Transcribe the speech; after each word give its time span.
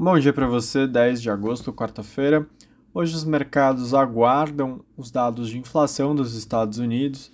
Bom 0.00 0.16
dia 0.16 0.32
para 0.32 0.46
você, 0.46 0.86
10 0.86 1.20
de 1.20 1.28
agosto, 1.28 1.72
quarta-feira. 1.72 2.46
Hoje 2.94 3.16
os 3.16 3.24
mercados 3.24 3.92
aguardam 3.92 4.80
os 4.96 5.10
dados 5.10 5.48
de 5.48 5.58
inflação 5.58 6.14
dos 6.14 6.36
Estados 6.36 6.78
Unidos. 6.78 7.32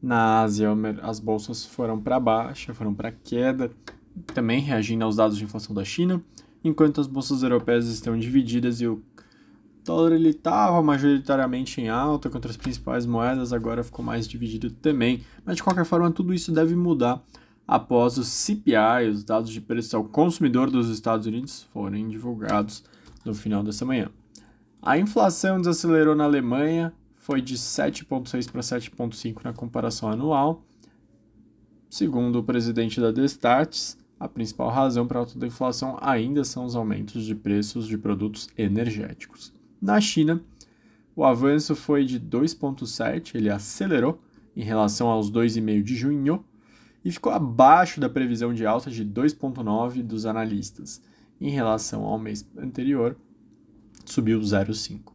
Na 0.00 0.42
Ásia, 0.42 0.68
as 1.02 1.18
bolsas 1.18 1.66
foram 1.66 2.00
para 2.00 2.20
baixa, 2.20 2.72
foram 2.72 2.94
para 2.94 3.10
queda, 3.10 3.72
também 4.32 4.60
reagindo 4.60 5.04
aos 5.04 5.16
dados 5.16 5.36
de 5.36 5.42
inflação 5.42 5.74
da 5.74 5.84
China, 5.84 6.22
enquanto 6.62 7.00
as 7.00 7.08
bolsas 7.08 7.42
europeias 7.42 7.88
estão 7.88 8.16
divididas 8.16 8.80
e 8.80 8.86
o 8.86 9.02
dólar 9.84 10.12
ele 10.12 10.28
estava 10.28 10.80
majoritariamente 10.80 11.80
em 11.80 11.88
alta 11.88 12.30
contra 12.30 12.52
as 12.52 12.56
principais 12.56 13.04
moedas, 13.04 13.52
agora 13.52 13.82
ficou 13.82 14.04
mais 14.04 14.28
dividido 14.28 14.70
também. 14.70 15.24
Mas 15.44 15.56
de 15.56 15.64
qualquer 15.64 15.84
forma, 15.84 16.08
tudo 16.12 16.32
isso 16.32 16.52
deve 16.52 16.76
mudar 16.76 17.20
após 17.66 18.16
os 18.18 18.28
CPI, 18.28 19.08
os 19.10 19.24
dados 19.24 19.50
de 19.50 19.60
preço 19.60 19.96
ao 19.96 20.04
consumidor 20.04 20.70
dos 20.70 20.88
Estados 20.88 21.26
Unidos, 21.26 21.64
forem 21.72 22.08
divulgados 22.08 22.84
no 23.24 23.34
final 23.34 23.62
dessa 23.62 23.84
manhã. 23.84 24.08
A 24.80 24.96
inflação 24.98 25.58
desacelerou 25.58 26.14
na 26.14 26.24
Alemanha, 26.24 26.92
foi 27.16 27.42
de 27.42 27.56
7,6 27.56 28.50
para 28.50 28.60
7,5 28.60 29.42
na 29.42 29.52
comparação 29.52 30.08
anual. 30.08 30.64
Segundo 31.90 32.38
o 32.38 32.44
presidente 32.44 33.00
da 33.00 33.10
Destats, 33.10 33.98
a 34.18 34.28
principal 34.28 34.70
razão 34.70 35.06
para 35.06 35.18
a 35.18 35.22
alta 35.22 35.38
da 35.38 35.46
inflação 35.46 35.98
ainda 36.00 36.44
são 36.44 36.64
os 36.64 36.76
aumentos 36.76 37.24
de 37.24 37.34
preços 37.34 37.86
de 37.86 37.98
produtos 37.98 38.48
energéticos. 38.56 39.52
Na 39.82 40.00
China, 40.00 40.40
o 41.14 41.24
avanço 41.24 41.74
foi 41.74 42.04
de 42.04 42.20
2,7, 42.20 43.34
ele 43.34 43.50
acelerou 43.50 44.20
em 44.54 44.62
relação 44.62 45.08
aos 45.08 45.30
2,5 45.30 45.82
de 45.82 45.94
junho, 45.96 46.44
e 47.06 47.12
ficou 47.12 47.32
abaixo 47.32 48.00
da 48.00 48.08
previsão 48.08 48.52
de 48.52 48.66
alta 48.66 48.90
de 48.90 49.04
2,9 49.04 50.02
dos 50.02 50.26
analistas. 50.26 51.00
Em 51.40 51.50
relação 51.50 52.02
ao 52.02 52.18
mês 52.18 52.44
anterior, 52.58 53.16
subiu 54.04 54.40
0,5. 54.40 55.12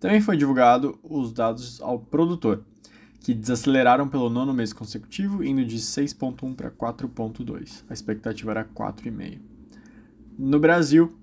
Também 0.00 0.20
foi 0.20 0.36
divulgado 0.36 0.98
os 1.00 1.32
dados 1.32 1.80
ao 1.80 2.00
produtor, 2.00 2.64
que 3.20 3.32
desaceleraram 3.32 4.08
pelo 4.08 4.28
nono 4.28 4.52
mês 4.52 4.72
consecutivo, 4.72 5.44
indo 5.44 5.64
de 5.64 5.78
6,1 5.78 6.56
para 6.56 6.72
4,2. 6.72 7.84
A 7.88 7.94
expectativa 7.94 8.50
era 8.50 8.64
4,5. 8.64 9.38
No 10.36 10.58
Brasil, 10.58 11.16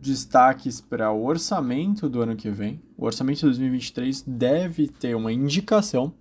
destaques 0.00 0.80
para 0.80 1.10
o 1.10 1.24
orçamento 1.24 2.08
do 2.08 2.22
ano 2.22 2.36
que 2.36 2.48
vem. 2.48 2.80
O 2.96 3.04
orçamento 3.04 3.38
de 3.38 3.46
2023 3.46 4.22
deve 4.22 4.86
ter 4.86 5.16
uma 5.16 5.32
indicação 5.32 6.14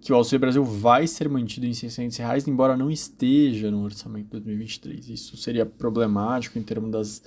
que 0.00 0.12
o 0.12 0.16
Auxílio 0.16 0.40
Brasil 0.40 0.64
vai 0.64 1.06
ser 1.06 1.28
mantido 1.28 1.66
em 1.66 1.74
600 1.74 2.16
reais, 2.16 2.48
embora 2.48 2.76
não 2.76 2.90
esteja 2.90 3.70
no 3.70 3.82
orçamento 3.82 4.24
de 4.24 4.30
2023. 4.30 5.08
Isso 5.10 5.36
seria 5.36 5.66
problemático 5.66 6.58
em 6.58 6.62
termos 6.62 6.90
das, 6.90 7.22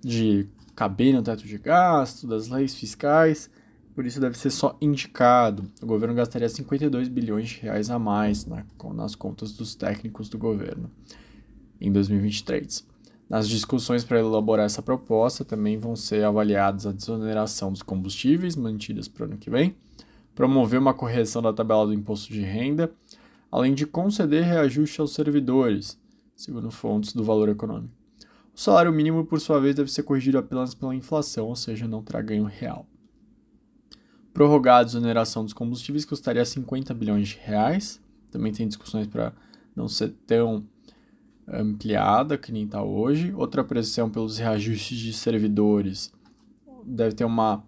de 0.00 0.46
caber 0.76 1.12
no 1.12 1.22
teto 1.22 1.44
de 1.44 1.58
gasto, 1.58 2.26
das 2.26 2.48
leis 2.48 2.74
fiscais, 2.74 3.50
por 3.94 4.06
isso 4.06 4.20
deve 4.20 4.38
ser 4.38 4.50
só 4.50 4.76
indicado. 4.80 5.70
O 5.82 5.86
governo 5.86 6.14
gastaria 6.14 6.48
52 6.48 7.08
bilhões 7.08 7.48
de 7.48 7.60
reais 7.60 7.90
a 7.90 7.98
mais 7.98 8.46
na, 8.46 8.64
nas 8.92 9.14
contas 9.14 9.52
dos 9.52 9.74
técnicos 9.74 10.28
do 10.28 10.38
governo 10.38 10.90
em 11.80 11.90
2023. 11.90 12.86
Nas 13.28 13.48
discussões 13.48 14.04
para 14.04 14.18
elaborar 14.18 14.66
essa 14.66 14.82
proposta 14.82 15.44
também 15.44 15.78
vão 15.78 15.96
ser 15.96 16.24
avaliadas 16.24 16.86
a 16.86 16.92
desoneração 16.92 17.72
dos 17.72 17.82
combustíveis 17.82 18.54
mantidas 18.54 19.08
para 19.08 19.22
o 19.22 19.26
ano 19.26 19.38
que 19.38 19.48
vem, 19.48 19.74
promover 20.34 20.80
uma 20.80 20.94
correção 20.94 21.40
da 21.40 21.52
tabela 21.52 21.86
do 21.86 21.94
imposto 21.94 22.32
de 22.32 22.40
renda, 22.40 22.92
além 23.50 23.74
de 23.74 23.86
conceder 23.86 24.44
reajuste 24.44 25.00
aos 25.00 25.14
servidores, 25.14 25.98
segundo 26.34 26.70
fontes 26.70 27.12
do 27.12 27.22
valor 27.22 27.48
econômico. 27.48 27.94
O 28.54 28.60
salário 28.60 28.92
mínimo, 28.92 29.24
por 29.24 29.40
sua 29.40 29.60
vez, 29.60 29.74
deve 29.74 29.90
ser 29.90 30.04
corrigido 30.04 30.38
apenas 30.38 30.74
pela 30.74 30.94
inflação, 30.94 31.46
ou 31.46 31.56
seja, 31.56 31.88
não 31.88 32.02
terá 32.02 32.22
ganho 32.22 32.44
real. 32.44 32.86
Prorrogar 34.32 34.80
a 34.80 34.84
desoneração 34.84 35.44
dos 35.44 35.52
combustíveis 35.52 36.04
custaria 36.04 36.44
50 36.44 36.92
bilhões 36.94 37.28
de 37.28 37.38
reais. 37.38 38.00
Também 38.30 38.52
tem 38.52 38.66
discussões 38.66 39.06
para 39.06 39.32
não 39.76 39.88
ser 39.88 40.10
tão 40.26 40.66
ampliada 41.46 42.36
que 42.36 42.50
nem 42.50 42.64
está 42.64 42.82
hoje. 42.82 43.32
Outra 43.34 43.62
pressão 43.62 44.10
pelos 44.10 44.38
reajustes 44.38 44.98
de 44.98 45.12
servidores 45.12 46.12
deve 46.84 47.14
ter 47.14 47.24
uma 47.24 47.64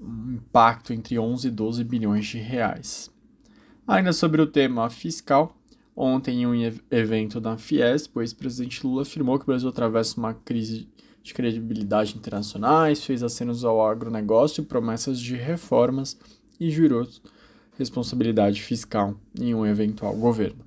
um 0.00 0.34
impacto 0.34 0.92
entre 0.92 1.18
11 1.18 1.48
e 1.48 1.50
12 1.50 1.84
bilhões 1.84 2.26
de 2.26 2.38
reais. 2.38 3.10
Ainda 3.86 4.12
sobre 4.12 4.40
o 4.40 4.46
tema 4.46 4.88
fiscal, 4.90 5.56
ontem 5.96 6.42
em 6.42 6.46
um 6.46 6.72
evento 6.90 7.40
da 7.40 7.56
Fiesp, 7.56 8.16
o 8.16 8.20
ex-presidente 8.20 8.86
Lula 8.86 9.02
afirmou 9.02 9.38
que 9.38 9.44
o 9.44 9.46
Brasil 9.46 9.68
atravessa 9.68 10.18
uma 10.18 10.34
crise 10.34 10.88
de 11.22 11.34
credibilidade 11.34 12.16
internacionais, 12.16 13.04
fez 13.04 13.22
acenos 13.22 13.64
ao 13.64 13.86
agronegócio 13.86 14.64
promessas 14.64 15.20
de 15.20 15.36
reformas 15.36 16.18
e 16.58 16.70
jurou 16.70 17.06
responsabilidade 17.78 18.62
fiscal 18.62 19.14
em 19.38 19.54
um 19.54 19.64
eventual 19.64 20.14
governo. 20.16 20.64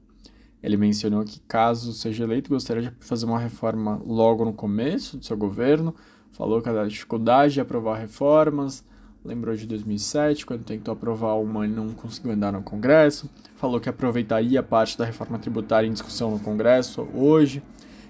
Ele 0.64 0.78
mencionou 0.78 1.24
que, 1.26 1.40
caso 1.42 1.92
seja 1.92 2.24
eleito, 2.24 2.50
gostaria 2.50 2.84
de 2.84 3.06
fazer 3.06 3.26
uma 3.26 3.40
reforma 3.40 4.02
logo 4.06 4.46
no 4.46 4.54
começo 4.54 5.18
do 5.18 5.26
seu 5.26 5.36
governo, 5.36 5.94
falou 6.32 6.62
que 6.62 6.70
a 6.70 6.86
dificuldade 6.86 7.56
de 7.56 7.62
aprovar 7.62 8.00
reformas, 8.00 8.84
lembrou 9.24 9.56
de 9.56 9.66
2007, 9.68 10.46
quando 10.46 10.64
tentou 10.64 10.94
aprovar 10.94 11.36
uma 11.36 11.66
e 11.66 11.70
não 11.70 11.90
conseguiu 11.92 12.32
andar 12.32 12.52
no 12.52 12.62
Congresso, 12.62 13.30
falou 13.56 13.80
que 13.80 13.90
aproveitaria 13.90 14.62
parte 14.64 14.98
da 14.98 15.06
reforma 15.06 15.38
tributária 15.38 15.88
em 15.88 15.94
discussão 15.94 16.32
no 16.32 16.40
Congresso 16.40 17.08
hoje, 17.14 17.62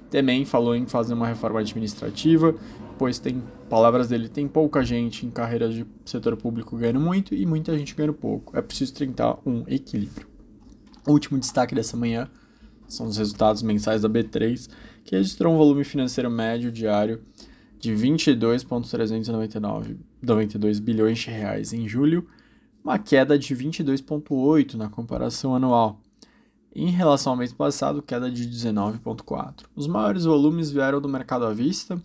também 0.10 0.46
falou 0.46 0.76
em 0.76 0.86
fazer 0.86 1.14
uma 1.14 1.28
reforma 1.28 1.60
administrativa, 1.60 2.56
pois 2.98 3.18
tem, 3.20 3.42
palavras 3.70 4.08
dele, 4.08 4.30
tem 4.30 4.48
pouca 4.48 4.84
gente 4.84 5.26
em 5.26 5.30
carreiras 5.30 5.74
de 5.74 5.86
setor 6.06 6.36
público 6.38 6.78
ganhando 6.78 7.00
muito 7.00 7.34
e 7.34 7.46
muita 7.46 7.78
gente 7.78 7.96
ganhando 7.96 8.14
pouco. 8.14 8.58
É 8.58 8.62
preciso 8.62 8.94
tentar 8.94 9.38
um 9.46 9.64
equilíbrio. 9.68 10.28
O 11.08 11.12
último 11.12 11.40
destaque 11.40 11.74
dessa 11.74 11.98
manhã 11.98 12.30
são 12.88 13.08
os 13.08 13.18
resultados 13.18 13.64
mensais 13.64 14.02
da 14.02 14.10
B3, 14.10 14.70
que 15.04 15.16
registrou 15.16 15.54
um 15.54 15.58
volume 15.58 15.84
financeiro 15.84 16.30
médio 16.30 16.72
diário 16.72 17.22
de 17.82 17.94
22,392 17.96 20.80
bilhões 20.80 21.18
de 21.18 21.32
reais 21.32 21.74
em 21.74 21.88
julho, 21.88 22.28
uma 22.84 23.00
queda 23.00 23.40
de 23.40 23.56
22,8 23.56 24.76
na 24.76 24.88
comparação 24.88 25.56
anual. 25.56 26.00
Em 26.74 26.90
relação 26.92 27.34
ao 27.34 27.38
mês 27.38 27.52
passado, 27.52 28.02
queda 28.04 28.32
de 28.32 28.48
19,4. 28.48 29.66
Os 29.76 29.88
maiores 29.88 30.26
volumes 30.26 30.70
vieram 30.70 31.02
do 31.02 31.10
mercado 31.10 31.44
à 31.46 31.54
vista, 31.54 32.00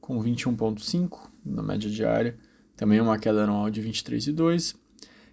com 0.00 0.18
21,5 0.20 1.30
na 1.44 1.62
média 1.62 1.90
diária, 1.90 2.38
também 2.74 2.98
uma 3.00 3.18
queda 3.18 3.44
anual 3.44 3.68
de 3.70 3.82
23,2, 3.82 4.74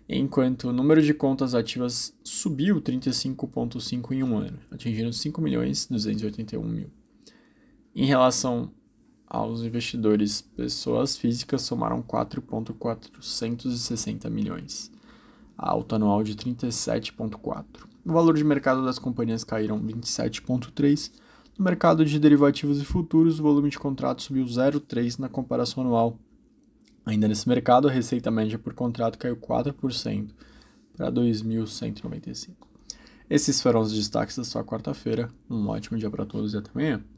enquanto 0.09 0.67
o 0.67 0.73
número 0.73 1.01
de 1.01 1.13
contas 1.13 1.56
ativas 1.56 2.13
subiu 2.22 2.81
35,5 2.81 4.11
em 4.11 4.23
um 4.23 4.38
ano, 4.38 4.59
atingindo 4.69 5.13
5 5.13 5.41
milhões 5.41 5.88
281 5.88 6.61
mil. 6.63 6.90
Em 7.96 8.06
relação 8.06 8.73
aos 9.29 9.62
investidores 9.62 10.41
pessoas 10.41 11.16
físicas 11.16 11.62
somaram 11.62 12.01
4,460 12.01 14.28
milhões, 14.29 14.91
a 15.56 15.69
alta 15.69 15.95
anual 15.97 16.23
de 16.23 16.35
37,4. 16.35 17.88
O 18.03 18.12
valor 18.12 18.35
de 18.35 18.44
mercado 18.44 18.84
das 18.84 18.97
companhias 18.97 19.44
caíram 19.44 19.79
27,3. 19.79 21.12
No 21.57 21.63
mercado 21.63 22.03
de 22.03 22.17
derivativos 22.17 22.81
e 22.81 22.85
futuros, 22.85 23.40
o 23.40 23.44
volume 23.44 23.69
de 23.69 23.78
contratos 23.78 24.25
subiu 24.25 24.45
0,3 24.45 25.19
na 25.19 25.29
comparação 25.29 25.84
anual. 25.84 26.17
Ainda 27.06 27.28
nesse 27.28 27.47
mercado, 27.47 27.88
a 27.88 27.91
receita 27.91 28.31
média 28.31 28.57
por 28.57 28.73
contrato 28.73 29.19
caiu 29.19 29.38
4% 29.38 30.31
para 30.96 31.11
2.195. 31.11 32.56
Esses 33.29 33.61
foram 33.61 33.81
os 33.81 33.94
destaques 33.94 34.38
da 34.38 34.44
sua 34.44 34.63
quarta-feira. 34.63 35.29
Um 35.50 35.67
ótimo 35.67 36.00
dia 36.00 36.09
para 36.09 36.25
todos 36.25 36.53
e 36.53 36.57
até 36.57 36.72
amanhã. 36.72 37.03